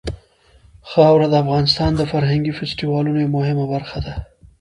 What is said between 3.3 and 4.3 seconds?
مهمه برخه ده.